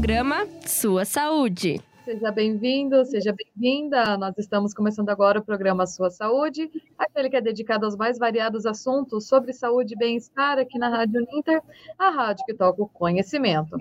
[0.00, 1.78] programa Sua Saúde.
[2.06, 4.16] Seja bem-vindo, seja bem-vinda.
[4.16, 8.64] Nós estamos começando agora o programa Sua Saúde, aquele que é dedicado aos mais variados
[8.64, 11.60] assuntos sobre saúde e bem-estar aqui na Rádio Ninter,
[11.98, 13.76] a rádio que toca o conhecimento.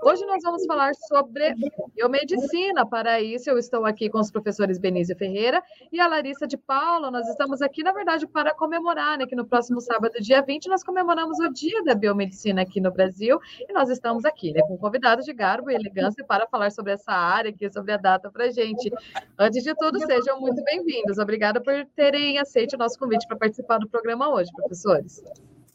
[0.00, 1.54] Hoje nós vamos falar sobre
[1.94, 2.86] biomedicina.
[2.86, 7.10] Para isso, eu estou aqui com os professores Benício Ferreira e a Larissa de Paula.
[7.10, 10.84] Nós estamos aqui, na verdade, para comemorar, né, que no próximo sábado, dia 20, nós
[10.84, 13.40] comemoramos o Dia da Biomedicina aqui no Brasil.
[13.68, 17.12] E nós estamos aqui, né, com convidados de garbo e elegância para falar sobre essa
[17.12, 18.92] área aqui, sobre a data para gente.
[19.36, 21.18] Antes de tudo, sejam muito bem-vindos.
[21.18, 25.22] Obrigada por terem aceito o nosso convite para participar do programa hoje, professores.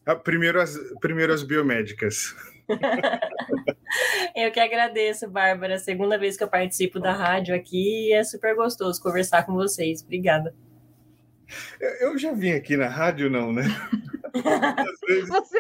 [0.05, 2.52] Ah, primeiro, as, primeiro as biomédicas.
[4.35, 5.77] eu que agradeço, Bárbara.
[5.77, 10.01] Segunda vez que eu participo da rádio aqui e é super gostoso conversar com vocês.
[10.01, 10.55] Obrigada.
[11.99, 13.63] Eu já vim aqui na rádio, não, né?
[15.07, 15.29] Vezes...
[15.29, 15.59] Você?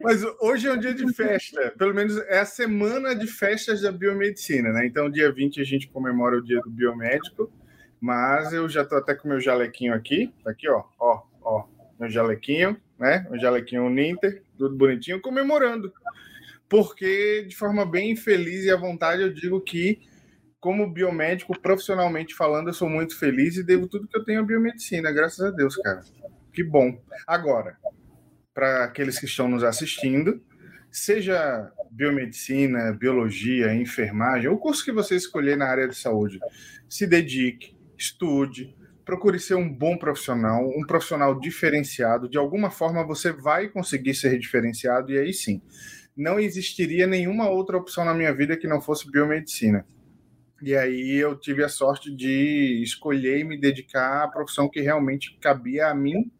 [0.00, 3.90] Mas hoje é um dia de festa, pelo menos é a semana de festas da
[3.90, 4.86] biomedicina, né?
[4.86, 7.52] Então, dia 20 a gente comemora o dia do biomédico,
[8.00, 11.64] mas eu já tô até com meu jalequinho aqui, tá aqui, ó, ó, ó,
[11.98, 13.26] meu jalequinho, né?
[13.28, 15.92] Meu jalequinho Ninter, tudo bonitinho, comemorando
[16.68, 20.00] porque de forma bem feliz e à vontade eu digo que,
[20.60, 24.42] como biomédico, profissionalmente falando, eu sou muito feliz e devo tudo que eu tenho à
[24.42, 26.02] biomedicina, graças a Deus, cara.
[26.52, 27.00] Que bom.
[27.26, 27.78] Agora,
[28.52, 30.42] para aqueles que estão nos assistindo,
[30.90, 36.38] seja biomedicina, biologia, enfermagem, o curso que você escolher na área de saúde,
[36.88, 38.76] se dedique, estude,
[39.08, 42.28] procure ser um bom profissional, um profissional diferenciado.
[42.28, 45.62] De alguma forma você vai conseguir ser diferenciado e aí sim
[46.14, 49.86] não existiria nenhuma outra opção na minha vida que não fosse biomedicina.
[50.60, 55.38] E aí eu tive a sorte de escolher e me dedicar à profissão que realmente
[55.40, 56.30] cabia a mim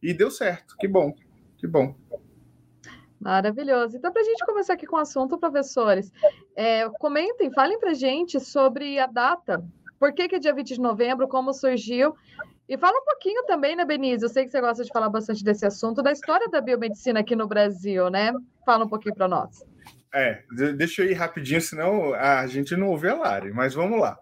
[0.00, 0.76] e deu certo.
[0.78, 1.12] Que bom,
[1.58, 1.92] que bom.
[3.18, 3.96] Maravilhoso.
[3.96, 6.12] Então, para a gente começar aqui com o assunto, professores,
[6.54, 9.64] é, comentem, falem para gente sobre a data.
[10.02, 11.28] Por que, que dia 20 de novembro?
[11.28, 12.12] Como surgiu?
[12.68, 14.24] E fala um pouquinho também, né, Benise?
[14.24, 17.36] Eu sei que você gosta de falar bastante desse assunto, da história da biomedicina aqui
[17.36, 18.32] no Brasil, né?
[18.66, 19.64] Fala um pouquinho para nós.
[20.12, 20.42] É,
[20.76, 24.18] deixa eu ir rapidinho, senão a gente não ouve a Lari, mas vamos lá.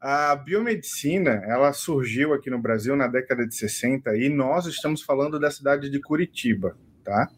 [0.00, 5.40] A biomedicina, ela surgiu aqui no Brasil na década de 60 e nós estamos falando
[5.40, 7.28] da cidade de Curitiba, tá?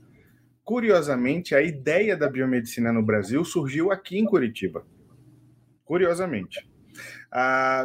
[0.62, 4.86] Curiosamente, a ideia da biomedicina no Brasil surgiu aqui em Curitiba.
[5.86, 6.68] Curiosamente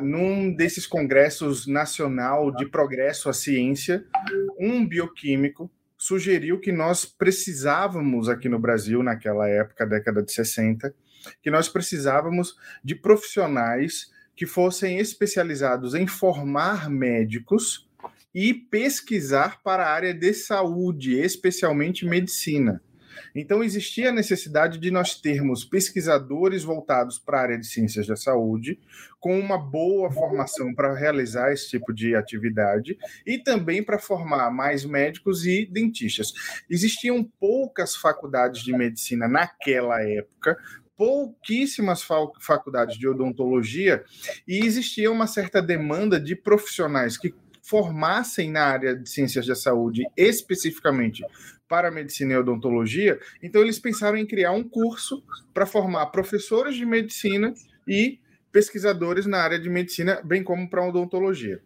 [0.02, 4.06] num desses congressos nacional de progresso à ciência,
[4.60, 10.94] um bioquímico sugeriu que nós precisávamos aqui no Brasil, naquela época, década de 60,
[11.42, 17.88] que nós precisávamos de profissionais que fossem especializados em formar médicos
[18.34, 22.82] e pesquisar para a área de saúde, especialmente medicina.
[23.36, 28.16] Então, existia a necessidade de nós termos pesquisadores voltados para a área de ciências da
[28.16, 28.80] saúde,
[29.20, 34.84] com uma boa formação para realizar esse tipo de atividade e também para formar mais
[34.84, 36.34] médicos e dentistas.
[36.70, 40.58] Existiam poucas faculdades de medicina naquela época,
[40.98, 42.06] pouquíssimas
[42.40, 44.04] faculdades de odontologia
[44.48, 50.04] e existia uma certa demanda de profissionais que formassem na área de ciências da saúde,
[50.18, 51.24] especificamente
[51.68, 56.86] para medicina e odontologia, então eles pensaram em criar um curso para formar professores de
[56.86, 57.54] medicina
[57.88, 58.20] e
[58.52, 61.62] pesquisadores na área de medicina, bem como para odontologia.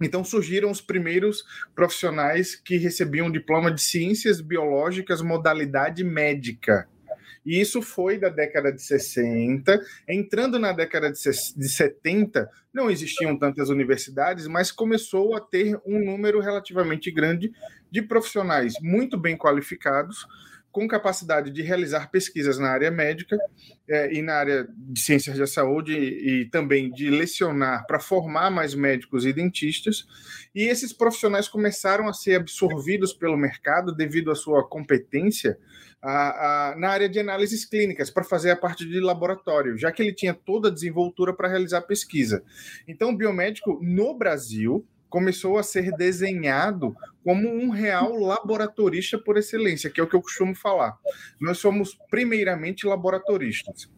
[0.00, 6.88] Então surgiram os primeiros profissionais que recebiam diploma de ciências biológicas modalidade médica.
[7.46, 9.80] E isso foi da década de 60.
[10.08, 16.40] Entrando na década de 70, não existiam tantas universidades, mas começou a ter um número
[16.40, 17.52] relativamente grande
[17.88, 20.26] de profissionais muito bem qualificados,
[20.76, 23.38] com capacidade de realizar pesquisas na área médica
[23.88, 28.50] é, e na área de ciências da saúde e, e também de lecionar para formar
[28.50, 30.06] mais médicos e dentistas.
[30.54, 35.56] E esses profissionais começaram a ser absorvidos pelo mercado devido à sua competência
[36.02, 40.02] a, a, na área de análises clínicas para fazer a parte de laboratório, já que
[40.02, 42.44] ele tinha toda a desenvoltura para realizar pesquisa.
[42.86, 44.86] Então, o biomédico no Brasil
[45.16, 50.20] começou a ser desenhado como um real laboratorista por excelência, que é o que eu
[50.20, 50.94] costumo falar.
[51.40, 53.90] Nós somos primeiramente laboratoristas.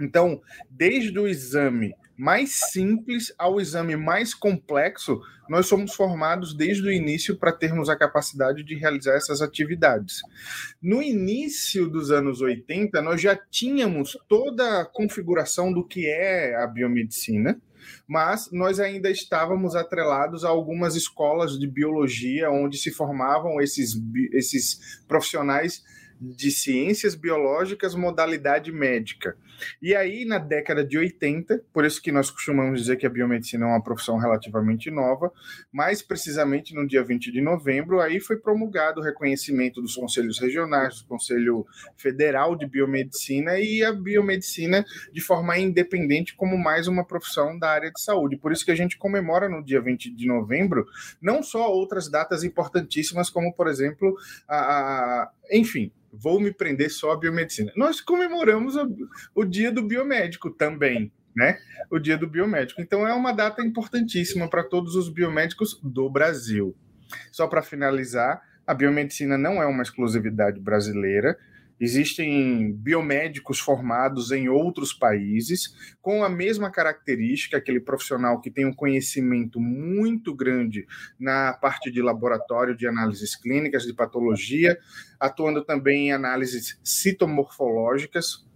[0.00, 6.92] Então, desde o exame mais simples ao exame mais complexo, nós somos formados desde o
[6.92, 10.20] início para termos a capacidade de realizar essas atividades.
[10.82, 16.66] No início dos anos 80, nós já tínhamos toda a configuração do que é a
[16.66, 17.62] biomedicina,
[18.06, 23.94] mas nós ainda estávamos atrelados a algumas escolas de biologia onde se formavam esses,
[24.32, 25.82] esses profissionais
[26.20, 29.36] de ciências biológicas, modalidade médica.
[29.80, 33.64] E aí, na década de 80, por isso que nós costumamos dizer que a biomedicina
[33.64, 35.32] é uma profissão relativamente nova,
[35.72, 41.00] mais precisamente no dia 20 de novembro, aí foi promulgado o reconhecimento dos conselhos regionais,
[41.00, 47.58] do Conselho Federal de Biomedicina e a biomedicina de forma independente como mais uma profissão
[47.58, 48.36] da área de saúde.
[48.36, 50.86] Por isso que a gente comemora no dia 20 de novembro
[51.20, 54.16] não só outras datas importantíssimas, como, por exemplo,
[54.48, 57.72] a, a enfim, vou me prender só à biomedicina.
[57.76, 58.74] Nós comemoramos
[59.34, 61.58] o, dia do biomédico também, né?
[61.90, 62.80] O dia do biomédico.
[62.80, 66.76] Então é uma data importantíssima para todos os biomédicos do Brasil.
[67.32, 71.38] Só para finalizar, a biomedicina não é uma exclusividade brasileira.
[71.80, 78.74] Existem biomédicos formados em outros países com a mesma característica, aquele profissional que tem um
[78.74, 80.86] conhecimento muito grande
[81.18, 84.78] na parte de laboratório de análises clínicas, de patologia,
[85.18, 88.46] atuando também em análises citomorfológicas,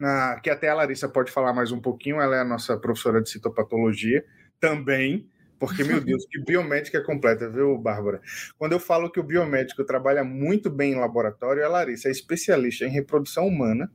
[0.00, 3.22] ah, que até a Larissa pode falar mais um pouquinho, ela é a nossa professora
[3.22, 4.24] de citopatologia
[4.58, 5.30] também.
[5.58, 8.20] Porque, meu Deus, que biomédica completa, viu, Bárbara?
[8.58, 12.84] Quando eu falo que o biomédico trabalha muito bem em laboratório, a Larissa é especialista
[12.84, 13.90] em reprodução humana,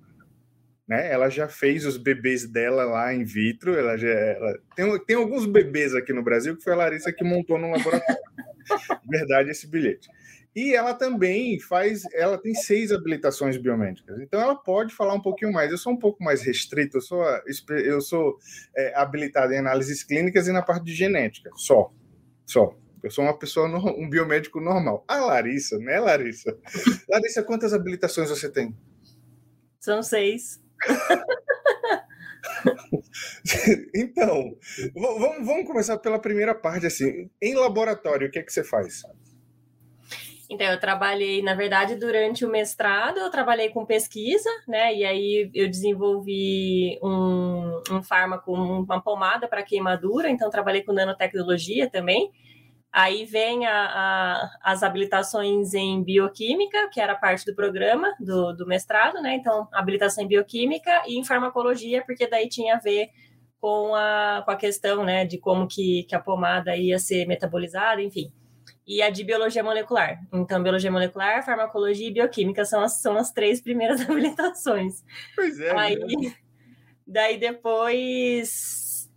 [0.88, 1.12] né?
[1.12, 4.60] Ela já fez os bebês dela lá in vitro, ela já ela...
[4.76, 8.22] Tem, tem alguns bebês aqui no Brasil que foi a Larissa que montou no laboratório.
[9.08, 10.10] Verdade esse bilhete.
[10.56, 14.20] E ela também faz, ela tem seis habilitações biomédicas.
[14.20, 15.72] Então ela pode falar um pouquinho mais.
[15.72, 17.24] Eu sou um pouco mais restrito, eu sou,
[17.70, 18.38] eu sou
[18.76, 21.92] é, habilitado em análises clínicas e na parte de genética, só.
[22.46, 22.76] Só.
[23.02, 25.06] Eu sou uma pessoa, um biomédico normal.
[25.08, 26.58] A Larissa, né, Larissa?
[27.08, 28.76] Larissa, quantas habilitações você tem?
[29.80, 30.62] São seis.
[33.96, 34.58] então,
[34.94, 37.30] vamos, vamos começar pela primeira parte, assim.
[37.42, 39.02] Em laboratório, o que é que você faz?
[40.50, 44.96] Então, eu trabalhei, na verdade, durante o mestrado, eu trabalhei com pesquisa, né?
[44.96, 51.88] E aí eu desenvolvi um, um fármaco, uma pomada para queimadura, então trabalhei com nanotecnologia
[51.88, 52.32] também.
[52.92, 58.66] Aí vem a, a, as habilitações em bioquímica, que era parte do programa do, do
[58.66, 59.36] mestrado, né?
[59.36, 63.10] Então, habilitação em bioquímica e em farmacologia, porque daí tinha a ver
[63.62, 68.02] com a, com a questão, né, de como que, que a pomada ia ser metabolizada,
[68.02, 68.32] enfim
[68.90, 70.20] e a de biologia molecular.
[70.34, 75.04] Então, biologia molecular, farmacologia e bioquímica são as, são as três primeiras habilitações.
[75.36, 75.78] Pois é.
[75.78, 76.34] Aí, né?
[77.06, 79.08] daí depois,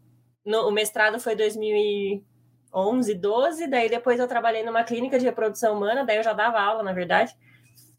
[0.44, 6.04] no, o mestrado foi 2011, 12, daí depois eu trabalhei numa clínica de reprodução humana,
[6.04, 7.34] daí eu já dava aula, na verdade.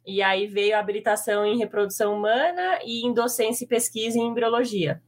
[0.05, 5.01] E aí veio a habilitação em reprodução humana e em docência e pesquisa em embriologia.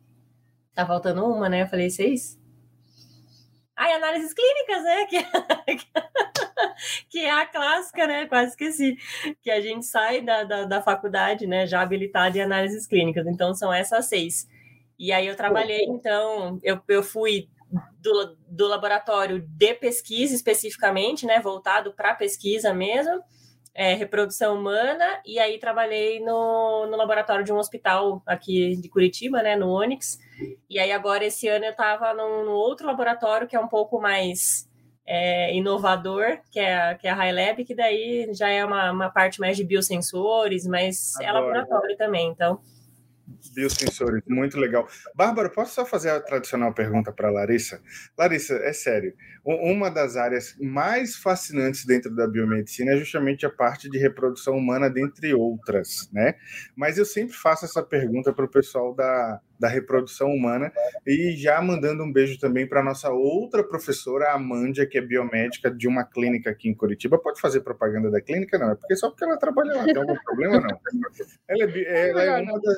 [0.73, 1.61] Tá faltando uma, né?
[1.61, 2.39] Eu falei, seis?
[3.75, 5.05] Ah, e análises clínicas, né?
[5.67, 5.85] Que,
[7.09, 8.25] que é a clássica, né?
[8.27, 8.97] Quase esqueci.
[9.41, 11.65] Que a gente sai da, da, da faculdade, né?
[11.67, 13.25] Já habilitada em análises clínicas.
[13.27, 14.47] Então, são essas seis.
[14.97, 17.49] E aí eu trabalhei, então, eu, eu fui
[17.99, 21.39] do, do laboratório de pesquisa especificamente, né?
[21.39, 23.21] Voltado para pesquisa mesmo
[23.75, 29.43] é, reprodução humana, e aí trabalhei no, no laboratório de um hospital aqui de Curitiba,
[29.43, 30.17] né, no Onyx,
[30.69, 34.69] e aí agora esse ano eu estava no outro laboratório que é um pouco mais
[35.05, 38.91] é, inovador, que é, a, que é a High Lab, que daí já é uma,
[38.91, 41.45] uma parte mais de biosensores, mas é Adoro.
[41.45, 42.59] é laboratório também, então
[43.53, 44.87] biosensores, muito legal.
[45.15, 47.81] Bárbara, posso só fazer a tradicional pergunta para Larissa?
[48.17, 53.87] Larissa, é sério, uma das áreas mais fascinantes dentro da biomedicina é justamente a parte
[53.87, 56.33] de reprodução humana, dentre outras, né?
[56.75, 60.73] Mas eu sempre faço essa pergunta para o pessoal da, da reprodução humana
[61.05, 65.69] e já mandando um beijo também para nossa outra professora, a Amândia, que é biomédica
[65.69, 67.19] de uma clínica aqui em Curitiba.
[67.19, 68.57] Pode fazer propaganda da clínica?
[68.57, 70.59] Não, é porque só porque ela trabalha lá, tem algum problema?
[70.59, 70.79] Não.
[71.47, 72.77] Ela é, ela é, uma, das,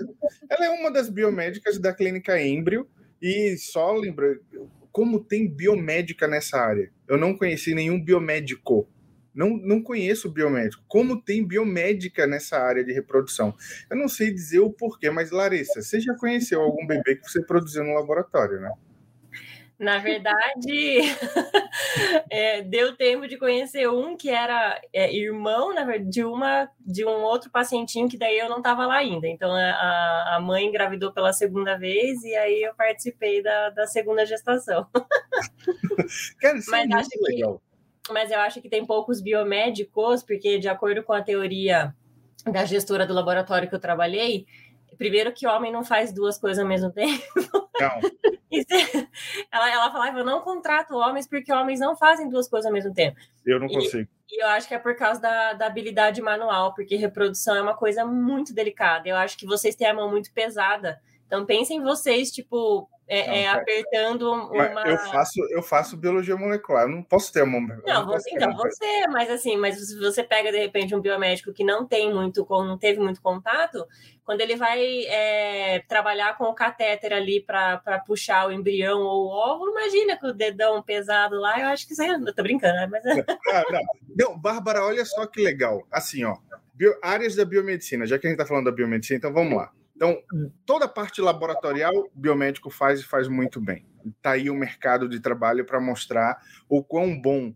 [0.50, 2.86] ela é uma das biomédicas da clínica Embrio
[3.21, 4.38] e só lembra
[4.98, 6.92] como tem biomédica nessa área.
[7.08, 8.89] Eu não conheci nenhum biomédico
[9.36, 10.84] não, não conheço biomédico.
[10.88, 13.54] Como tem biomédica nessa área de reprodução?
[13.88, 17.46] Eu não sei dizer o porquê, mas Larissa, você já conheceu algum bebê que você
[17.46, 18.72] produziu no laboratório, né?
[19.79, 21.01] Na verdade,
[22.31, 27.22] é, deu tempo de conhecer um que era é, irmão verdade, de uma de um
[27.22, 29.27] outro pacientinho que daí eu não estava lá ainda.
[29.27, 34.25] Então a, a mãe engravidou pela segunda vez e aí eu participei da, da segunda
[34.25, 34.88] gestação.
[36.41, 37.62] Cara, isso é Mas é muito legal.
[38.03, 41.93] Que, mas eu acho que tem poucos biomédicos, porque de acordo com a teoria
[42.46, 44.48] da gestora do laboratório que eu trabalhei,
[44.98, 47.24] primeiro que homem não faz duas coisas ao mesmo tempo.
[47.80, 48.00] Não.
[49.51, 52.94] ela, ela falava, eu não contrato homens porque homens não fazem duas coisas ao mesmo
[52.94, 53.18] tempo.
[53.46, 54.10] Eu não consigo.
[54.30, 57.62] E, e eu acho que é por causa da, da habilidade manual, porque reprodução é
[57.62, 59.08] uma coisa muito delicada.
[59.08, 61.00] Eu acho que vocês têm a mão muito pesada.
[61.27, 64.86] Então pensem vocês, tipo, é, é, apertando uma.
[64.86, 67.60] Eu faço, eu faço biologia molecular, eu não posso ter uma.
[67.86, 71.63] Não, você, então você, mas assim, mas se você pega de repente um biomédico que
[71.63, 73.86] não tem muito, não teve muito contato,
[74.25, 79.29] quando ele vai é, trabalhar com o catéter ali para puxar o embrião ou o
[79.29, 82.75] óvulo, imagina com o dedão pesado lá, eu acho que isso aí, eu tô brincando,
[82.75, 82.89] né?
[82.91, 83.03] Mas...
[83.05, 83.81] Não, não.
[84.17, 85.88] não, Bárbara, olha só que legal.
[85.89, 86.36] Assim, ó,
[86.74, 89.72] bio, áreas da biomedicina, já que a gente tá falando da biomedicina, então vamos lá.
[89.98, 90.22] Então,
[90.63, 93.84] toda a parte laboratorial, o biomédico faz e faz muito bem.
[94.06, 96.38] Está aí o mercado de trabalho para mostrar
[96.70, 97.51] o quão bom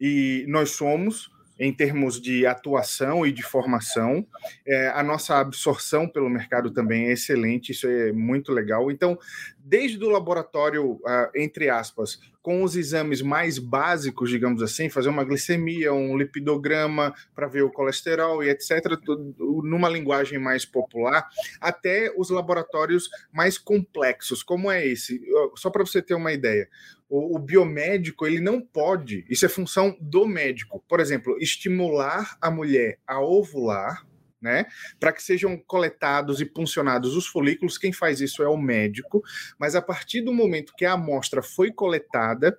[0.00, 1.28] e nós somos
[1.58, 4.24] em termos de atuação e de formação.
[4.66, 8.90] É, a nossa absorção pelo mercado também é excelente, isso é muito legal.
[8.90, 9.18] Então,
[9.64, 15.24] desde o laboratório, uh, entre aspas, com os exames mais básicos, digamos assim, fazer uma
[15.24, 21.28] glicemia, um lipidograma para ver o colesterol e etc., tudo, numa linguagem mais popular,
[21.60, 25.20] até os laboratórios mais complexos, como é esse.
[25.56, 26.68] Só para você ter uma ideia,
[27.08, 30.82] o, o, biomédico ele não pode, isso é função do médico.
[30.88, 34.06] Por exemplo, estimular a mulher a ovular,
[34.40, 34.66] né,
[34.98, 37.78] para que sejam coletados e puncionados os folículos.
[37.78, 39.22] Quem faz isso é o médico,
[39.58, 42.58] mas a partir do momento que a amostra foi coletada,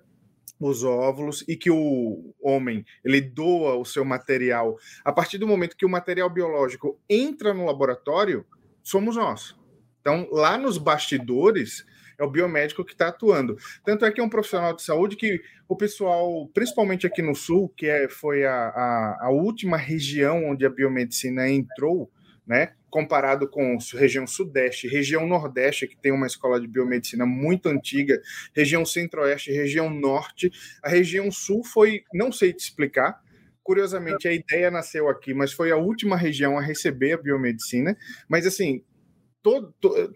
[0.60, 5.76] os óvulos e que o homem ele doa o seu material a partir do momento
[5.76, 8.46] que o material biológico entra no laboratório
[8.80, 9.56] somos nós
[10.00, 11.84] então lá nos bastidores
[12.22, 13.56] é o biomédico que está atuando.
[13.84, 17.68] Tanto é que é um profissional de saúde que o pessoal, principalmente aqui no Sul,
[17.76, 22.10] que é, foi a, a, a última região onde a biomedicina entrou,
[22.46, 22.72] né?
[22.90, 28.20] Comparado com região Sudeste, região Nordeste, que tem uma escola de biomedicina muito antiga,
[28.54, 30.50] região Centro-Oeste, região Norte,
[30.82, 33.18] a região Sul foi, não sei te explicar,
[33.62, 37.96] curiosamente a ideia nasceu aqui, mas foi a última região a receber a biomedicina.
[38.28, 38.82] Mas assim,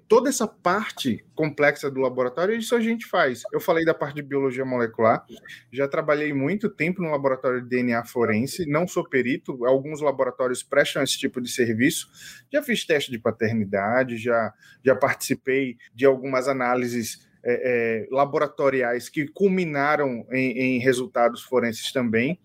[0.08, 3.42] toda essa parte complexa do laboratório, isso a gente faz.
[3.52, 5.24] Eu falei da parte de biologia molecular,
[5.72, 11.02] já trabalhei muito tempo no laboratório de DNA forense, não sou perito, alguns laboratórios prestam
[11.02, 12.08] esse tipo de serviço.
[12.52, 14.52] Já fiz teste de paternidade, já,
[14.84, 22.40] já participei de algumas análises é, é, laboratoriais que culminaram em, em resultados forenses também.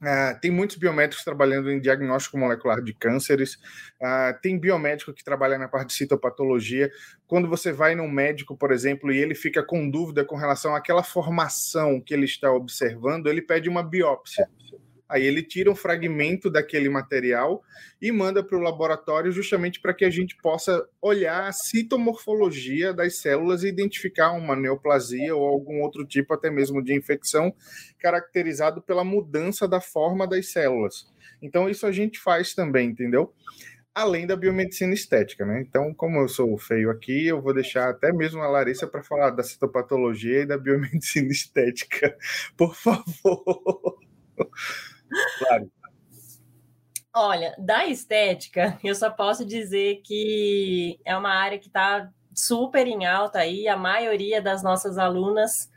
[0.00, 3.54] Uh, tem muitos biomédicos trabalhando em diagnóstico molecular de cânceres,
[4.00, 6.90] uh, tem biomédico que trabalha na parte de citopatologia.
[7.26, 11.02] Quando você vai num médico, por exemplo, e ele fica com dúvida com relação àquela
[11.02, 14.48] formação que ele está observando, ele pede uma biópsia.
[15.08, 17.62] Aí ele tira um fragmento daquele material
[18.00, 23.18] e manda para o laboratório justamente para que a gente possa olhar a citomorfologia das
[23.18, 27.54] células e identificar uma neoplasia ou algum outro tipo até mesmo de infecção
[27.98, 31.06] caracterizado pela mudança da forma das células.
[31.40, 33.32] Então isso a gente faz também, entendeu?
[33.94, 35.60] Além da biomedicina estética, né?
[35.60, 39.30] Então, como eu sou feio aqui, eu vou deixar até mesmo a Larissa para falar
[39.30, 42.16] da citopatologia e da biomedicina estética,
[42.56, 43.98] por favor.
[45.38, 45.70] Claro.
[47.14, 53.06] Olha, da estética, eu só posso dizer que é uma área que está super em
[53.06, 53.66] alta aí.
[53.66, 55.70] A maioria das nossas alunas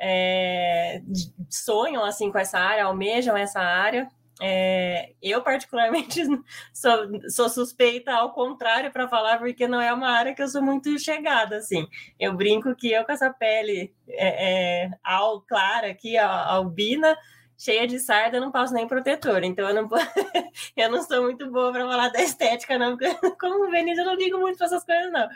[0.00, 1.02] é,
[1.48, 4.08] sonham assim com essa área, almejam essa área.
[4.40, 6.22] É, eu, particularmente,
[6.72, 10.62] sou, sou suspeita ao contrário para falar, porque não é uma área que eu sou
[10.62, 11.56] muito chegada.
[11.56, 11.86] Assim.
[12.18, 17.16] Eu brinco que eu, com essa pele é, é, al, clara aqui, albina,
[17.58, 19.42] cheia de sarda, não passo nem protetor.
[19.42, 19.88] Então eu não
[20.76, 24.14] eu não sou muito boa para falar da estética, não, porque como Veneza eu não
[24.14, 25.28] ligo muito para essas coisas, não.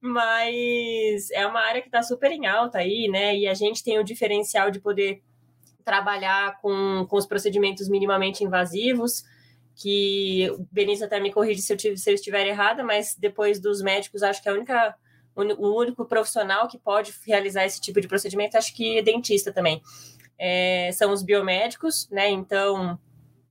[0.00, 3.36] Mas é uma área que está super em alta aí, né?
[3.36, 5.22] E a gente tem o diferencial de poder
[5.84, 9.22] trabalhar com, com os procedimentos minimamente invasivos,
[9.74, 13.82] que o Benício até me corrige se eu, se eu estiver errada, mas depois dos
[13.82, 14.96] médicos, acho que a única
[15.36, 19.80] o único profissional que pode realizar esse tipo de procedimento, acho que é dentista também
[20.40, 22.30] é, são os biomédicos, né?
[22.30, 22.98] Então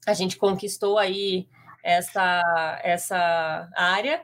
[0.08, 1.48] a gente conquistou aí
[1.84, 4.24] essa, essa área.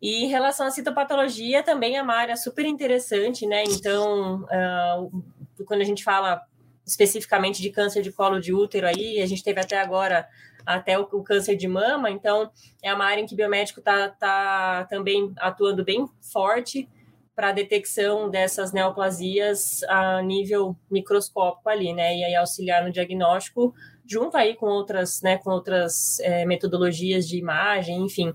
[0.00, 3.64] E em relação à citopatologia, também é uma área super interessante, né?
[3.64, 6.42] Então, uh, quando a gente fala
[6.86, 10.28] especificamente de câncer de colo de útero aí, a gente teve até agora
[10.66, 12.50] até o, o câncer de mama, então
[12.82, 16.88] é uma área em que o biomédico está tá também atuando bem forte
[17.36, 22.16] para a detecção dessas neoplasias a nível microscópico ali, né?
[22.16, 23.74] E aí auxiliar no diagnóstico
[24.08, 28.32] junto aí com outras, né, com outras é, metodologias de imagem, enfim.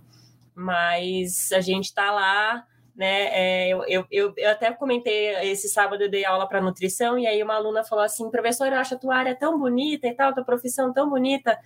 [0.53, 2.65] Mas a gente está lá
[2.95, 3.29] né?
[3.33, 7.25] É, eu, eu, eu, eu, até comentei esse sábado, eu dei aula para nutrição, e
[7.25, 10.33] aí uma aluna falou assim: professor, eu acho a tua área tão bonita e tal,
[10.33, 11.57] tua profissão tão bonita.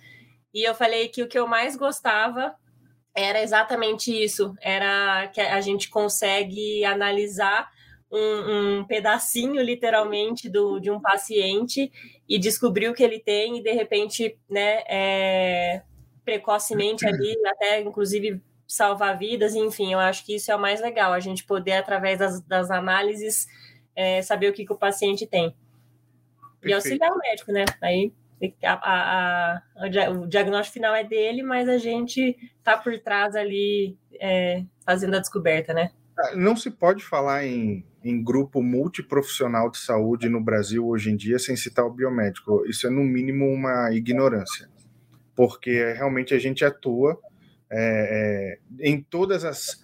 [0.54, 2.54] E eu falei que o que eu mais gostava
[3.16, 7.68] era exatamente isso: era que a gente consegue analisar
[8.12, 11.90] um, um pedacinho, literalmente, do, de um paciente
[12.28, 15.82] e descobrir o que ele tem, e de repente, né, é,
[16.24, 21.12] precocemente ali, até inclusive salvar vidas, enfim, eu acho que isso é o mais legal,
[21.12, 23.46] a gente poder, através das, das análises,
[23.94, 25.54] é, saber o que, que o paciente tem.
[26.60, 26.68] Perfeito.
[26.68, 27.64] E auxiliar o médico, né?
[27.80, 28.12] Aí
[28.62, 33.96] a, a, a, o diagnóstico final é dele, mas a gente tá por trás ali
[34.20, 35.90] é, fazendo a descoberta, né?
[36.18, 41.16] Ah, não se pode falar em, em grupo multiprofissional de saúde no Brasil hoje em
[41.16, 42.64] dia sem citar o biomédico.
[42.66, 44.68] Isso é, no mínimo, uma ignorância,
[45.34, 47.18] porque realmente a gente atua
[47.70, 49.80] é, é, em todas as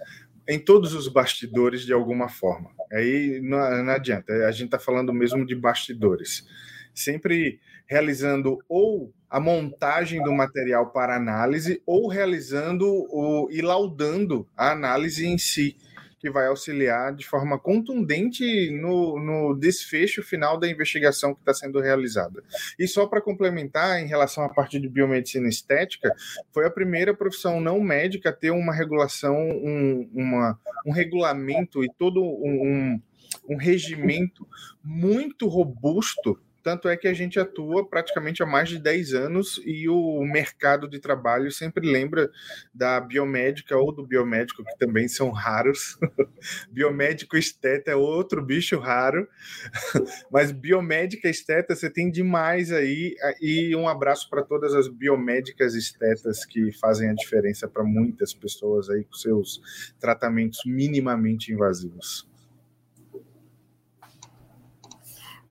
[0.49, 2.71] em todos os bastidores de alguma forma.
[2.93, 6.45] Aí não, não adianta, a gente está falando mesmo de bastidores.
[6.93, 7.61] Sempre
[7.93, 15.27] realizando ou a montagem do material para análise ou realizando o, e laudando a análise
[15.27, 15.77] em si
[16.19, 21.81] que vai auxiliar de forma contundente no, no desfecho final da investigação que está sendo
[21.81, 22.45] realizada.
[22.79, 26.15] E só para complementar, em relação à parte de biomedicina estética,
[26.53, 30.57] foi a primeira profissão não médica a ter uma regulação, um, uma,
[30.87, 33.01] um regulamento e todo um,
[33.49, 34.47] um regimento
[34.85, 39.89] muito robusto tanto é que a gente atua praticamente há mais de 10 anos e
[39.89, 42.31] o mercado de trabalho sempre lembra
[42.73, 45.99] da biomédica ou do biomédico, que também são raros.
[46.71, 49.29] biomédico esteta é outro bicho raro,
[50.31, 53.15] mas biomédica esteta você tem demais aí.
[53.41, 58.89] E um abraço para todas as biomédicas estetas que fazem a diferença para muitas pessoas
[58.89, 62.32] aí com seus tratamentos minimamente invasivos.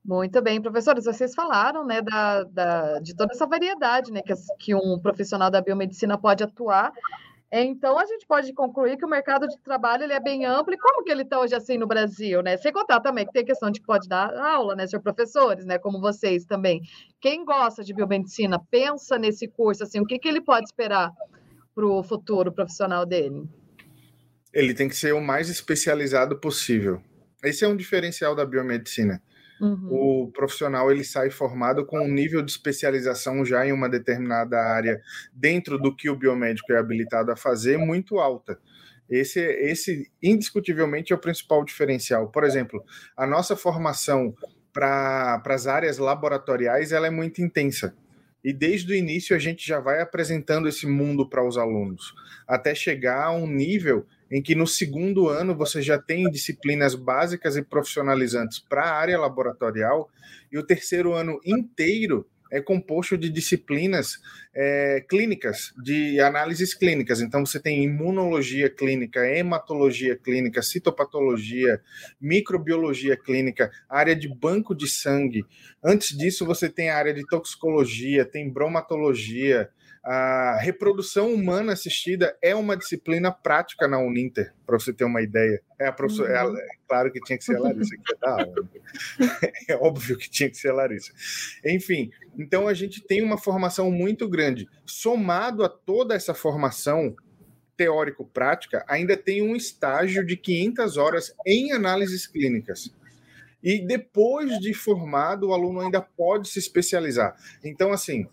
[0.04, 4.76] Muito bem, professores, vocês falaram né, da, da, de toda essa variedade né, que, que
[4.76, 6.92] um profissional da biomedicina pode atuar.
[7.54, 10.74] Então, a gente pode concluir que o mercado de trabalho ele é bem amplo.
[10.74, 12.42] E como que ele está hoje assim no Brasil?
[12.42, 12.58] Né?
[12.58, 15.78] Sem contar também que tem questão de que pode dar aula, né, senhor professores, né,
[15.78, 16.82] como vocês também.
[17.20, 21.12] Quem gosta de biomedicina, pensa nesse curso, assim, o que, que ele pode esperar
[21.76, 23.44] para o futuro profissional dele?
[24.54, 27.02] Ele tem que ser o mais especializado possível.
[27.44, 29.22] Esse é um diferencial da biomedicina.
[29.62, 30.24] Uhum.
[30.26, 35.00] O profissional ele sai formado com um nível de especialização já em uma determinada área
[35.32, 38.60] dentro do que o biomédico é habilitado a fazer muito alta.
[39.08, 42.30] Esse, esse indiscutivelmente é o principal diferencial.
[42.30, 42.84] Por exemplo,
[43.16, 44.34] a nossa formação
[44.74, 47.94] para as áreas laboratoriais ela é muito intensa.
[48.44, 52.16] E desde o início a gente já vai apresentando esse mundo para os alunos,
[52.48, 57.58] até chegar a um nível em que no segundo ano você já tem disciplinas básicas
[57.58, 60.10] e profissionalizantes para a área laboratorial,
[60.52, 64.20] e o terceiro ano inteiro é composto de disciplinas
[64.54, 67.22] é, clínicas, de análises clínicas.
[67.22, 71.82] Então, você tem imunologia clínica, hematologia clínica, citopatologia,
[72.20, 75.46] microbiologia clínica, área de banco de sangue.
[75.84, 79.70] Antes disso, você tem a área de toxicologia, tem bromatologia,
[80.04, 85.62] a reprodução humana assistida é uma disciplina prática na Uninter, para você ter uma ideia.
[85.82, 86.56] É, a professora, uhum.
[86.56, 88.54] é, é, claro que tinha que ser a Larissa que aula.
[89.68, 91.12] É óbvio que tinha que ser a Larissa.
[91.66, 94.70] Enfim, então a gente tem uma formação muito grande.
[94.86, 97.16] Somado a toda essa formação
[97.76, 102.94] teórico-prática, ainda tem um estágio de 500 horas em análises clínicas.
[103.64, 107.36] E depois de formado, o aluno ainda pode se especializar.
[107.64, 108.28] Então, assim,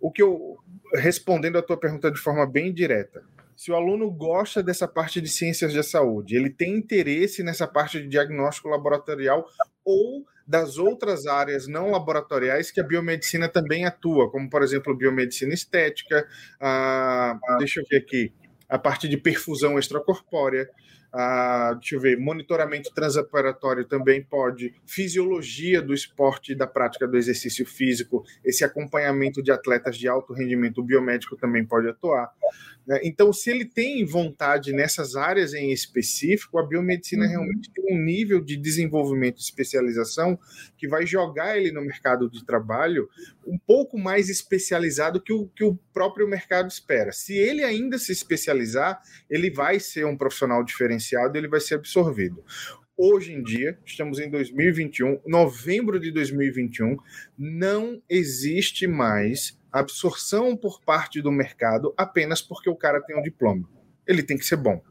[0.00, 0.56] o que eu
[0.94, 3.22] respondendo a tua pergunta de forma bem direta,
[3.58, 8.00] se o aluno gosta dessa parte de ciências da saúde, ele tem interesse nessa parte
[8.00, 9.44] de diagnóstico laboratorial
[9.84, 15.52] ou das outras áreas não laboratoriais que a biomedicina também atua, como por exemplo biomedicina
[15.52, 16.24] estética,
[16.60, 18.32] a, deixa eu ver aqui,
[18.68, 20.70] a parte de perfusão extracorpórea,
[21.12, 27.16] ah, deixa eu ver, monitoramento transoperatório também pode, fisiologia do esporte e da prática do
[27.16, 32.30] exercício físico, esse acompanhamento de atletas de alto rendimento, biomédico também pode atuar.
[32.88, 33.00] Né?
[33.04, 37.30] Então, se ele tem vontade nessas áreas em específico, a biomedicina uhum.
[37.30, 40.38] realmente tem um nível de desenvolvimento e especialização
[40.78, 43.06] que vai jogar ele no mercado de trabalho
[43.46, 47.12] um pouco mais especializado que o, que o próprio mercado espera.
[47.12, 52.42] Se ele ainda se especializar, ele vai ser um profissional diferenciado, ele vai ser absorvido
[52.98, 56.96] hoje em dia, estamos em 2021, novembro de 2021,
[57.38, 63.68] não existe mais absorção por parte do mercado apenas porque o cara tem um diploma.
[64.04, 64.82] Ele tem que ser bom.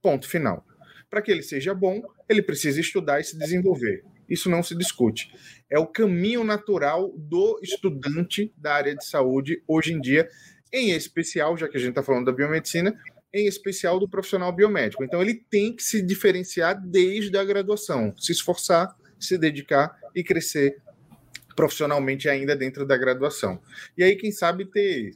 [0.00, 0.64] Ponto final.
[1.10, 4.04] Para que ele seja bom, ele precisa estudar e se desenvolver.
[4.28, 5.32] Isso não se discute.
[5.68, 10.28] É o caminho natural do estudante da área de saúde hoje em dia,
[10.72, 12.96] em especial, já que a gente está falando da biomedicina,
[13.32, 15.04] em especial do profissional biomédico.
[15.04, 20.80] Então, ele tem que se diferenciar desde a graduação, se esforçar, se dedicar e crescer
[21.54, 23.60] profissionalmente ainda dentro da graduação.
[23.96, 25.12] E aí, quem sabe, ter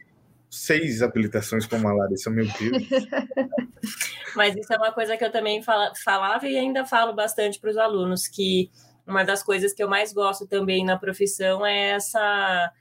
[0.51, 2.83] seis habilitações como a Larissa, meu Deus.
[4.37, 7.71] Mas isso é uma coisa que eu também fala, falava e ainda falo bastante para
[7.71, 8.71] os alunos, que
[9.07, 12.73] uma das coisas que eu mais gosto também na profissão é essa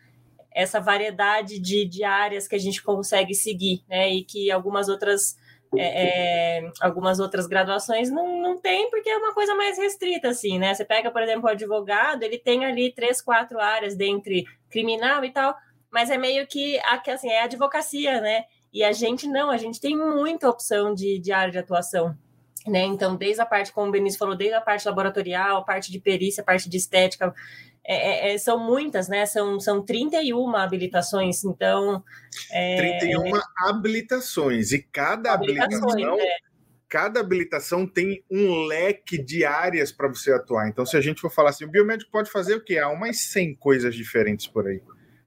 [0.56, 4.10] essa variedade de, de áreas que a gente consegue seguir, né?
[4.10, 5.36] E que algumas outras
[5.76, 10.60] é, é, algumas outras graduações não, não tem, porque é uma coisa mais restrita, assim,
[10.60, 10.74] né?
[10.74, 15.32] Você pega, por exemplo, o advogado, ele tem ali três, quatro áreas dentre criminal e
[15.32, 15.56] tal,
[15.92, 18.44] mas é meio que, assim, é advocacia, né?
[18.72, 22.16] E a gente não, a gente tem muita opção de, de área de atuação.
[22.66, 22.84] Né?
[22.86, 26.00] Então, desde a parte, como o Benício falou, desde a parte laboratorial, a parte de
[26.00, 27.34] perícia, a parte de estética,
[27.86, 29.26] é, é, é são muitas, né?
[29.26, 32.04] São, são 31 habilitações, então...
[32.52, 33.32] É, 31
[33.67, 36.19] habilitações, e cada habilitação...
[36.19, 36.38] É.
[36.89, 40.69] Cada habilitação tem um leque de áreas para você atuar.
[40.69, 42.78] Então, se a gente for falar assim, o biomédico pode fazer o quê?
[42.78, 44.80] Há umas 100 coisas diferentes por aí.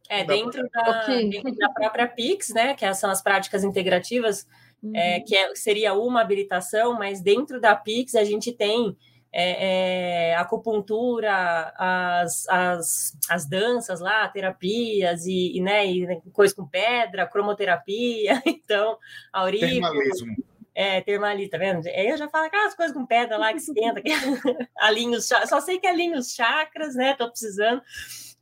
[0.09, 1.29] É, dentro da, okay.
[1.29, 2.75] dentro da própria PIX, né?
[2.75, 4.47] Que são as práticas integrativas,
[4.83, 4.97] é, uhum.
[4.97, 8.97] é, que é, seria uma habilitação, mas dentro da Pix a gente tem
[9.39, 16.67] é, é, acupuntura, as, as, as danças lá, terapias e, e, né, e coisa com
[16.67, 18.97] pedra, cromoterapia, então,
[19.31, 19.71] aurículo.
[19.71, 20.37] Termalismo.
[20.75, 21.87] É, termalita, tá vendo?
[21.87, 24.11] Aí eu já falo aquelas coisas com pedra lá que esquenta, que
[24.79, 27.15] alinhos, só sei que alinhos chakras, né?
[27.15, 27.83] Tô precisando.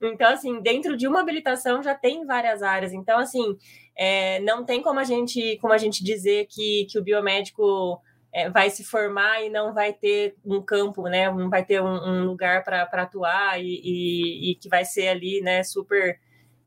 [0.01, 2.93] Então, assim, dentro de uma habilitação já tem várias áreas.
[2.93, 3.57] Então, assim,
[3.97, 8.01] é, não tem como a gente, como a gente dizer que, que o biomédico
[8.35, 11.31] é, vai se formar e não vai ter um campo, né?
[11.31, 15.41] Não vai ter um, um lugar para atuar e, e, e, que vai ser ali,
[15.41, 15.63] né?
[15.63, 16.19] Super,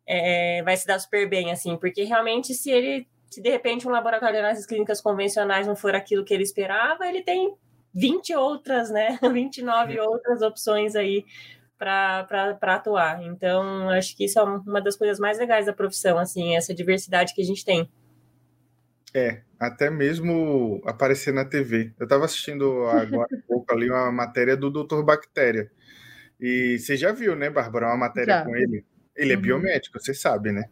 [0.07, 3.91] é, vai se dar super bem, assim, porque realmente se ele, se de repente um
[3.91, 7.53] laboratório análises clínicas convencionais não for aquilo que ele esperava, ele tem
[7.93, 9.19] 20 outras, né?
[9.29, 11.25] 29 outras opções aí
[11.77, 13.21] para atuar.
[13.23, 17.33] Então, acho que isso é uma das coisas mais legais da profissão, assim, essa diversidade
[17.33, 17.89] que a gente tem.
[19.13, 21.93] É, até mesmo aparecer na TV.
[21.99, 25.01] Eu estava assistindo agora um pouco ali uma matéria do Dr.
[25.03, 25.71] Bactéria.
[26.39, 28.45] E você já viu, né, Bárbara, uma matéria já.
[28.45, 28.85] com ele?
[29.15, 29.41] Ele é uhum.
[29.41, 30.65] biomédico, você sabe, né?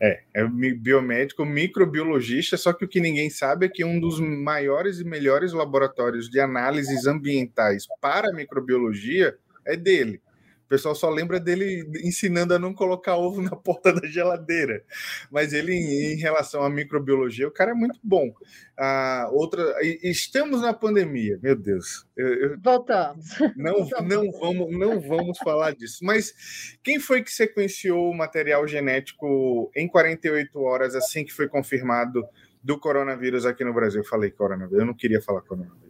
[0.00, 5.00] É, é biomédico, microbiologista, só que o que ninguém sabe é que um dos maiores
[5.00, 10.20] e melhores laboratórios de análises ambientais para microbiologia é dele.
[10.64, 14.82] O pessoal só lembra dele ensinando a não colocar ovo na porta da geladeira.
[15.30, 18.34] Mas ele, em relação à microbiologia, o cara é muito bom.
[18.76, 19.62] Ah, outra,
[20.02, 22.06] estamos na pandemia, meu Deus.
[22.16, 23.38] Eu, eu, Voltamos.
[23.56, 25.98] Não, não, vamos, não vamos falar disso.
[26.02, 32.24] Mas quem foi que sequenciou o material genético em 48 horas assim que foi confirmado
[32.62, 34.00] do coronavírus aqui no Brasil?
[34.00, 35.83] Eu falei coronavírus, eu não queria falar coronavírus.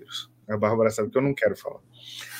[0.48, 1.80] A Bárbara sabe que eu não quero falar.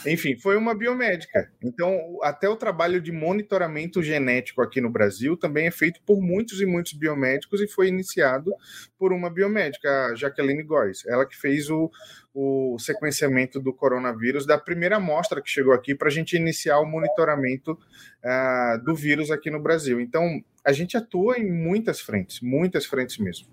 [0.06, 1.50] Enfim, foi uma biomédica.
[1.62, 6.60] Então, até o trabalho de monitoramento genético aqui no Brasil também é feito por muitos
[6.60, 8.52] e muitos biomédicos e foi iniciado
[8.98, 11.06] por uma biomédica, a Jacqueline Góes.
[11.06, 11.90] Ela que fez o,
[12.34, 16.86] o sequenciamento do coronavírus da primeira amostra que chegou aqui para a gente iniciar o
[16.86, 20.00] monitoramento uh, do vírus aqui no Brasil.
[20.00, 23.46] Então, a gente atua em muitas frentes, muitas frentes mesmo.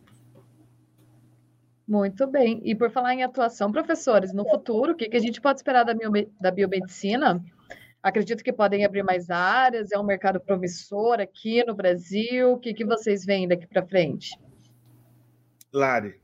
[1.92, 2.62] Muito bem.
[2.64, 5.84] E por falar em atuação, professores, no futuro, o que, que a gente pode esperar
[5.84, 5.94] da,
[6.40, 7.44] da biomedicina?
[8.02, 12.54] Acredito que podem abrir mais áreas, é um mercado promissor aqui no Brasil.
[12.54, 14.40] O que, que vocês veem daqui para frente?
[15.74, 16.16] Lari.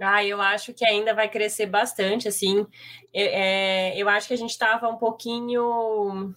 [0.00, 2.66] Ah, eu acho que ainda vai crescer bastante, assim.
[3.12, 6.34] Eu, é, eu acho que a gente estava um pouquinho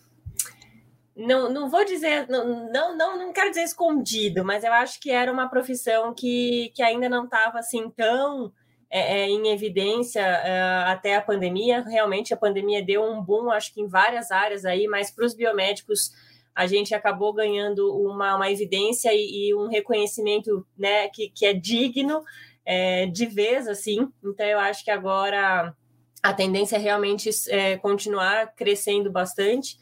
[1.16, 5.32] não, não vou dizer, não, não, não, quero dizer escondido, mas eu acho que era
[5.32, 8.52] uma profissão que, que ainda não estava assim tão
[8.90, 11.82] é, é, em evidência é, até a pandemia.
[11.82, 15.34] Realmente a pandemia deu um boom, acho que em várias áreas aí, mas para os
[15.34, 16.12] biomédicos
[16.54, 21.54] a gente acabou ganhando uma, uma evidência e, e um reconhecimento né, que, que é
[21.54, 22.22] digno
[22.66, 24.10] é, de vez, assim.
[24.24, 25.74] Então eu acho que agora
[26.22, 29.78] a tendência é realmente é, continuar crescendo bastante.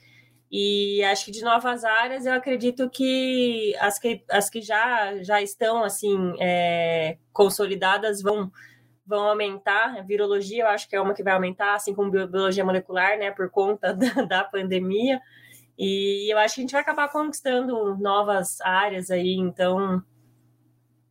[0.52, 5.42] E acho que de novas áreas, eu acredito que as que, as que já, já
[5.42, 8.52] estão assim é, consolidadas vão,
[9.06, 9.98] vão aumentar.
[9.98, 13.30] A virologia, eu acho que é uma que vai aumentar, assim como biologia molecular, né,
[13.32, 15.22] por conta da, da pandemia.
[15.78, 20.04] E eu acho que a gente vai acabar conquistando novas áreas aí, então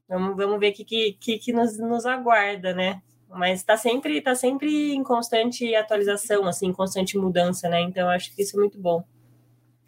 [0.09, 3.03] vamos, vamos ver o que, que, que nos, nos aguarda, né?
[3.31, 7.81] mas está sempre, tá sempre em constante atualização, assim, constante mudança, né?
[7.83, 9.05] Então, acho que isso é muito bom.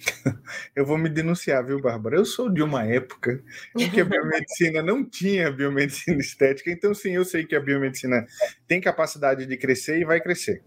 [0.75, 2.17] Eu vou me denunciar, viu, Bárbara?
[2.17, 3.43] Eu sou de uma época
[3.77, 8.27] em que a biomedicina não tinha biomedicina estética, então sim, eu sei que a biomedicina
[8.67, 10.63] tem capacidade de crescer e vai crescer.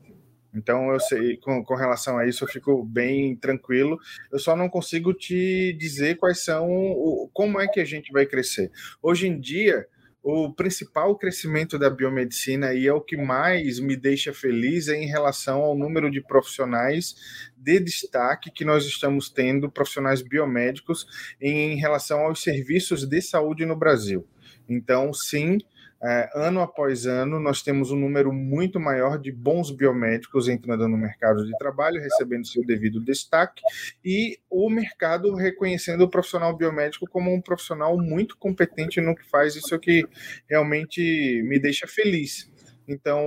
[0.56, 3.98] Então eu sei, com, com relação a isso, eu fico bem tranquilo.
[4.32, 8.26] Eu só não consigo te dizer quais são, o, como é que a gente vai
[8.26, 8.72] crescer.
[9.02, 9.88] Hoje em dia,
[10.24, 15.06] o principal crescimento da biomedicina e é o que mais me deixa feliz é em
[15.06, 17.14] relação ao número de profissionais
[17.58, 21.06] de destaque que nós estamos tendo, profissionais biomédicos,
[21.42, 24.26] em relação aos serviços de saúde no Brasil.
[24.68, 25.58] Então, sim,
[26.04, 30.98] é, ano após ano, nós temos um número muito maior de bons biomédicos entrando no
[30.98, 33.62] mercado de trabalho, recebendo seu devido destaque,
[34.04, 39.56] e o mercado reconhecendo o profissional biomédico como um profissional muito competente no que faz,
[39.56, 40.06] isso é que
[40.50, 42.52] realmente me deixa feliz.
[42.86, 43.24] Então,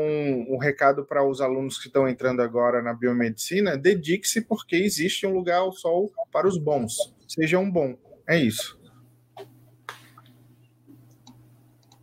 [0.48, 5.32] um recado para os alunos que estão entrando agora na biomedicina: dedique-se, porque existe um
[5.32, 7.14] lugar ao sol para os bons.
[7.26, 7.96] Seja um bom.
[8.28, 8.75] É isso.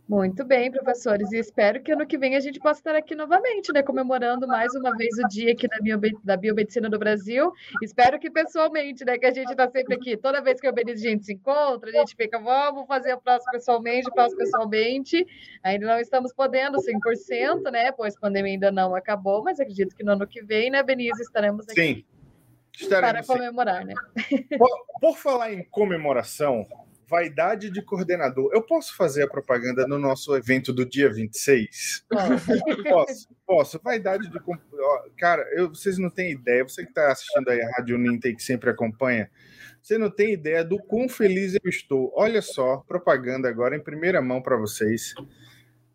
[0.06, 3.72] Muito bem, professores, e espero que ano que vem a gente possa estar aqui novamente,
[3.72, 5.78] né, comemorando mais uma vez o dia aqui da,
[6.22, 7.50] da biomedicina do Brasil.
[7.82, 10.94] Espero que pessoalmente, né, que a gente está sempre aqui, toda vez que o a
[10.94, 15.26] gente se encontra, a gente fica, vamos fazer o próximo pessoalmente, o próximo pessoalmente.
[15.62, 20.04] Ainda não estamos podendo 100%, né, pois a pandemia ainda não acabou, mas acredito que
[20.04, 21.80] no ano que vem, né, Benício, estaremos aqui.
[21.80, 22.04] Sim.
[22.78, 23.88] Estaremos, para comemorar, sim.
[23.88, 23.94] né?
[24.58, 24.68] Por,
[25.00, 26.66] por falar em comemoração,
[27.08, 28.50] vaidade de coordenador.
[28.52, 32.04] Eu posso fazer a propaganda no nosso evento do dia 26?
[32.88, 33.80] posso, posso.
[33.82, 34.38] Vaidade de.
[35.16, 38.36] Cara, eu, vocês não têm ideia, você que está assistindo aí a Rádio Ninta e
[38.36, 39.30] que sempre acompanha,
[39.82, 42.12] você não tem ideia do quão feliz eu estou.
[42.14, 45.14] Olha só, propaganda agora em primeira mão para vocês.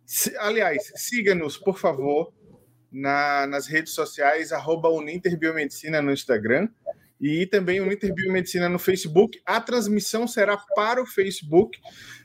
[0.06, 2.34] Se, aliás, siga-nos, por favor,
[2.92, 6.68] na, nas redes sociais, arroba Uninter Biomedicina no Instagram
[7.20, 9.42] e também o Uninter Biomedicina no Facebook.
[9.46, 11.80] A transmissão será para o Facebook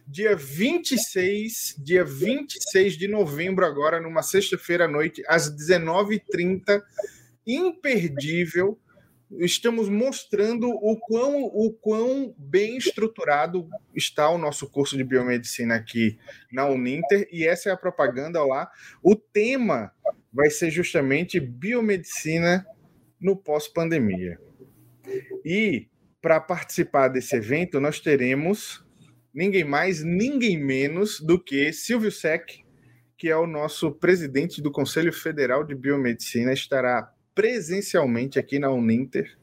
[0.07, 6.83] dia 26, dia 26 de novembro agora, numa sexta-feira à noite, às 19h30,
[7.47, 8.79] imperdível.
[9.39, 16.19] Estamos mostrando o quão, o quão bem estruturado está o nosso curso de biomedicina aqui
[16.53, 18.71] na Uninter, e essa é a propaganda lá.
[19.03, 19.91] O tema
[20.33, 22.65] vai ser justamente biomedicina
[23.21, 24.39] no pós-pandemia.
[25.45, 25.89] E
[26.21, 28.85] para participar desse evento, nós teremos
[29.33, 32.65] ninguém mais, ninguém menos do que Silvio Sec,
[33.17, 39.37] que é o nosso presidente do Conselho Federal de Biomedicina, estará presencialmente aqui na Uninter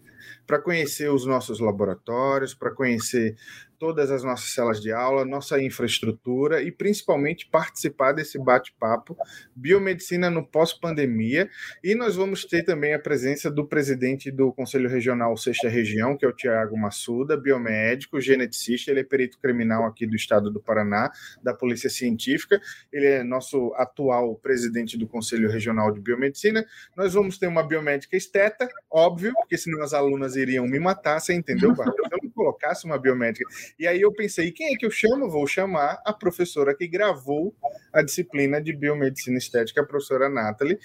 [0.48, 3.36] para conhecer os nossos laboratórios, para conhecer
[3.82, 9.18] todas as nossas celas de aula, nossa infraestrutura e principalmente participar desse bate-papo
[9.56, 11.50] Biomedicina no pós-pandemia.
[11.84, 16.24] E nós vamos ter também a presença do presidente do Conselho Regional Sexta Região, que
[16.24, 21.10] é o Tiago Massuda, biomédico, geneticista, ele é perito criminal aqui do estado do Paraná,
[21.42, 22.62] da Polícia Científica.
[22.94, 26.64] Ele é nosso atual presidente do Conselho Regional de Biomedicina.
[26.96, 31.34] Nós vamos ter uma biomédica esteta, óbvio, porque senão as alunas iriam me matar, você
[31.34, 33.46] entendeu, não colocasse uma biomédica
[33.78, 35.30] e aí eu pensei, quem é que eu chamo?
[35.30, 37.56] Vou chamar a professora que gravou
[37.94, 40.80] a disciplina de biomedicina estética, a professora Nathalie,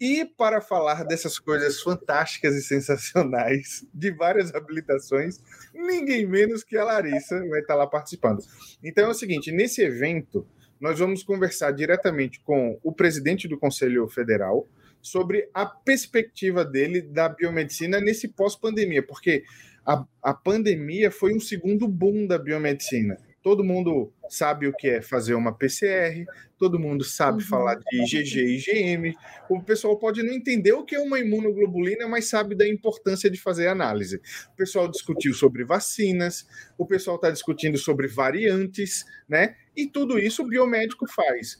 [0.00, 5.40] e para falar dessas coisas fantásticas e sensacionais de várias habilitações,
[5.74, 8.42] ninguém menos que a Larissa vai estar lá participando.
[8.82, 10.46] Então é o seguinte, nesse evento
[10.80, 14.66] nós vamos conversar diretamente com o presidente do Conselho Federal
[15.00, 19.44] sobre a perspectiva dele da biomedicina nesse pós-pandemia, porque
[19.86, 23.16] a, a pandemia foi um segundo boom da biomedicina.
[23.42, 26.24] Todo mundo sabe o que é fazer uma PCR,
[26.56, 27.48] todo mundo sabe uhum.
[27.48, 29.14] falar de IgG e IgM.
[29.50, 33.40] O pessoal pode não entender o que é uma imunoglobulina, mas sabe da importância de
[33.40, 34.20] fazer análise.
[34.52, 36.46] O pessoal discutiu sobre vacinas,
[36.78, 39.56] o pessoal está discutindo sobre variantes, né?
[39.76, 41.58] E tudo isso o biomédico faz.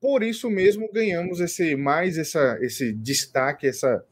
[0.00, 4.02] Por isso mesmo ganhamos esse mais essa, esse destaque, essa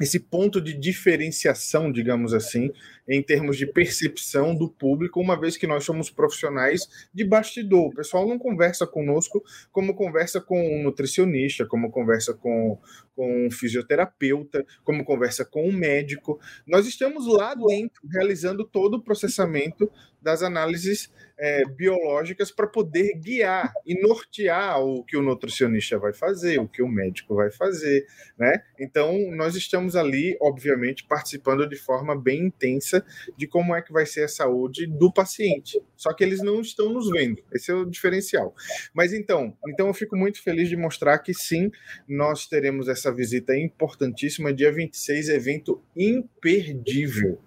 [0.00, 2.70] esse ponto de diferenciação, digamos assim,
[3.08, 7.88] em termos de percepção do público, uma vez que nós somos profissionais de bastidor.
[7.88, 12.78] O pessoal não conversa conosco como conversa com um nutricionista, como conversa com,
[13.14, 16.38] com um fisioterapeuta, como conversa com um médico.
[16.66, 23.72] Nós estamos lá dentro, realizando todo o processamento das análises é, biológicas para poder guiar
[23.84, 28.06] e nortear o que o nutricionista vai fazer, o que o médico vai fazer,
[28.38, 28.62] né?
[28.80, 33.04] Então, nós estamos ali, obviamente, participando de forma bem intensa
[33.36, 35.80] de como é que vai ser a saúde do paciente.
[35.94, 37.42] Só que eles não estão nos vendo.
[37.52, 38.54] Esse é o diferencial.
[38.94, 41.70] Mas então, então eu fico muito feliz de mostrar que sim,
[42.08, 47.38] nós teremos essa visita importantíssima dia 26, evento imperdível.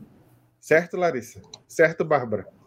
[0.60, 1.42] Certo, Larissa?
[1.68, 2.59] Certo, Bárbara?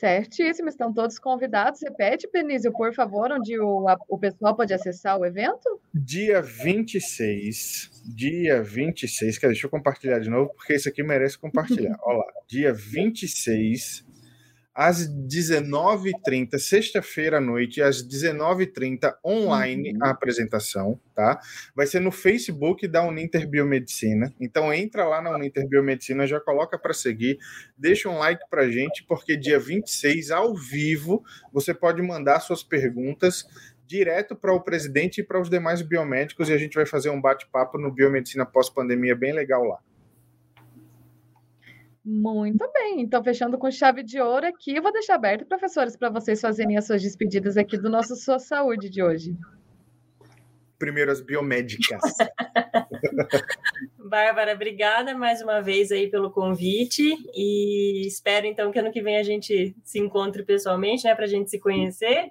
[0.00, 1.82] Certíssimo, estão todos convidados.
[1.82, 5.78] Repete, Penísio, por favor, onde o, a, o pessoal pode acessar o evento?
[5.92, 11.98] Dia 26, dia 26, quer deixa eu compartilhar de novo, porque isso aqui merece compartilhar.
[12.02, 14.08] Olha lá, dia 26
[14.74, 20.04] às 19h30, sexta-feira à noite, às 19h30, online uhum.
[20.04, 21.40] a apresentação, tá?
[21.74, 24.32] Vai ser no Facebook da Uninter Biomedicina.
[24.40, 27.38] Então entra lá na Uninter Biomedicina, já coloca para seguir,
[27.76, 33.44] deixa um like para gente, porque dia 26, ao vivo, você pode mandar suas perguntas
[33.86, 37.20] direto para o presidente e para os demais biomédicos e a gente vai fazer um
[37.20, 39.80] bate-papo no Biomedicina pós-pandemia bem legal lá.
[42.04, 46.08] Muito bem, então fechando com chave de ouro aqui, eu vou deixar aberto, professores, para
[46.08, 49.36] vocês fazerem as suas despedidas aqui do nosso Sua Saúde de hoje.
[50.78, 52.00] Primeiro as biomédicas.
[53.98, 59.18] Bárbara, obrigada mais uma vez aí pelo convite e espero então que ano que vem
[59.18, 62.30] a gente se encontre pessoalmente, né, para a gente se conhecer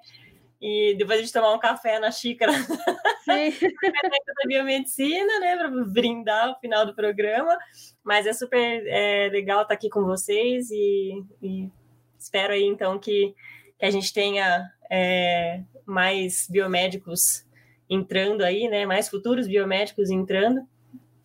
[0.60, 2.52] e depois a gente tomar um café na xícara
[3.26, 7.56] da biomedicina, né, para brindar o final do programa.
[8.04, 11.70] Mas é super é, legal estar aqui com vocês e, e
[12.18, 13.34] espero aí então que,
[13.78, 17.46] que a gente tenha é, mais biomédicos
[17.88, 20.60] entrando aí, né, mais futuros biomédicos entrando.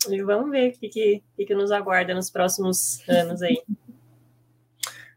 [0.07, 3.61] E vamos ver o que, que, que nos aguarda nos próximos anos aí.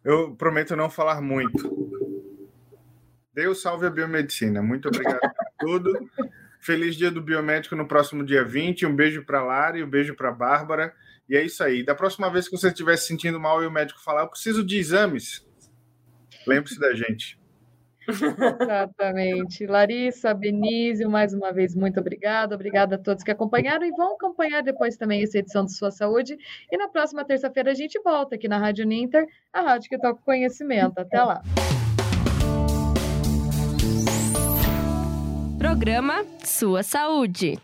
[0.03, 1.78] Eu prometo não falar muito
[3.39, 4.61] Deus salve a biomedicina.
[4.61, 6.11] Muito obrigado por tudo.
[6.59, 8.85] Feliz dia do biomédico no próximo dia 20.
[8.85, 10.93] Um beijo para Lara e um beijo para Bárbara.
[11.29, 11.85] E é isso aí.
[11.85, 14.67] Da próxima vez que você estiver se sentindo mal e o médico falar, eu preciso
[14.67, 15.47] de exames,
[16.49, 17.39] lembre-se da gente.
[18.09, 19.67] Exatamente.
[19.69, 22.57] Larissa, Benício, mais uma vez, muito obrigada.
[22.57, 26.37] Obrigada a todos que acompanharam e vão acompanhar depois também essa edição de Sua Saúde.
[26.73, 30.21] E na próxima terça-feira a gente volta aqui na Rádio Ninter, a rádio que toca
[30.25, 30.99] conhecimento.
[30.99, 31.41] Até lá.
[35.79, 37.57] Programa Sua Saúde.